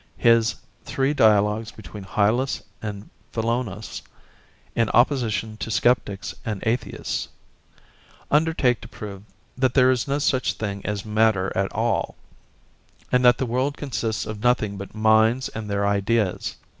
[0.17, 4.01] His Three Dialogues between Hylas and Philonous,
[4.75, 7.27] in Opposition to Sceptics and Atheists,
[8.31, 9.21] undertake to prove
[9.55, 12.15] that there is no such thing as matter at all,
[13.11, 16.55] and that the world consists of nothing but minds and their ideas.